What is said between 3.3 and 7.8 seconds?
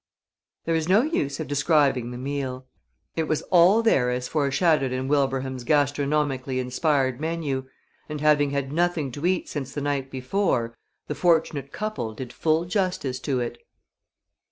all there as foreshadowed in Wilbraham's gastronomically inspired menu,